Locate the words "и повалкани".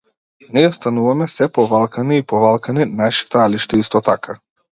2.21-2.89